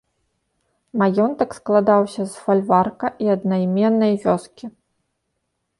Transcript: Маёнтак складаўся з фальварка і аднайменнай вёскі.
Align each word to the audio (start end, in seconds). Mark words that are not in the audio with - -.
Маёнтак 1.01 1.51
складаўся 1.59 2.21
з 2.31 2.41
фальварка 2.47 3.07
і 3.27 3.31
аднайменнай 3.35 4.13
вёскі. 4.27 4.65